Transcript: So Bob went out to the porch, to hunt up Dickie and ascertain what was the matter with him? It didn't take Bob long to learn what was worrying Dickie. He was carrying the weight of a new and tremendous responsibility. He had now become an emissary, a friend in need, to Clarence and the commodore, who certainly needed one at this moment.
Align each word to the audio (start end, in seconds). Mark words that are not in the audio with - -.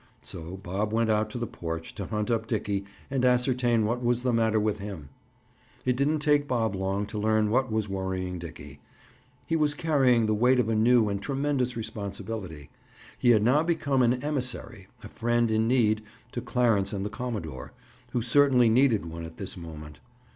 So 0.23 0.57
Bob 0.57 0.91
went 0.91 1.11
out 1.11 1.29
to 1.29 1.37
the 1.37 1.45
porch, 1.45 1.93
to 1.93 2.07
hunt 2.07 2.31
up 2.31 2.47
Dickie 2.47 2.85
and 3.11 3.23
ascertain 3.23 3.85
what 3.85 4.01
was 4.01 4.23
the 4.23 4.33
matter 4.33 4.59
with 4.59 4.79
him? 4.79 5.09
It 5.85 5.95
didn't 5.95 6.21
take 6.21 6.47
Bob 6.47 6.73
long 6.73 7.05
to 7.05 7.19
learn 7.19 7.51
what 7.51 7.71
was 7.71 7.87
worrying 7.87 8.39
Dickie. 8.39 8.79
He 9.45 9.55
was 9.55 9.75
carrying 9.75 10.25
the 10.25 10.33
weight 10.33 10.59
of 10.59 10.69
a 10.69 10.75
new 10.75 11.07
and 11.07 11.21
tremendous 11.21 11.77
responsibility. 11.77 12.71
He 13.19 13.29
had 13.29 13.43
now 13.43 13.61
become 13.61 14.01
an 14.01 14.23
emissary, 14.23 14.87
a 15.03 15.07
friend 15.07 15.51
in 15.51 15.67
need, 15.67 16.01
to 16.31 16.41
Clarence 16.41 16.93
and 16.93 17.05
the 17.05 17.11
commodore, 17.11 17.71
who 18.11 18.23
certainly 18.23 18.69
needed 18.69 19.05
one 19.05 19.23
at 19.23 19.37
this 19.37 19.55
moment. 19.55 19.99